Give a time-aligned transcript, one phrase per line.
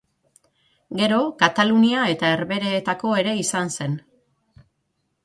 [1.01, 3.95] Gero Katalunia eta Herbehereetako ere izan zen.